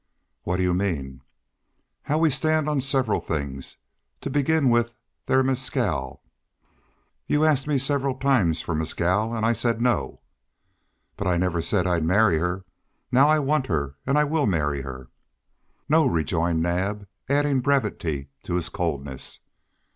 [0.45, 1.21] "What do you mean?"
[2.01, 3.77] "How we stand on several things
[4.21, 4.95] to begin with,
[5.27, 6.23] there Mescal."
[7.27, 10.21] "You asked me several times for Mescal, and I said no."
[11.17, 12.65] "But I never said I'd marry her.
[13.11, 15.11] Now I want her, and I will marry her."
[15.87, 19.41] "No," rejoined Naab, adding brevity to his coldness.